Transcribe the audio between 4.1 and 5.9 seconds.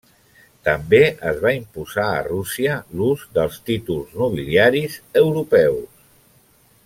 nobiliaris europeus.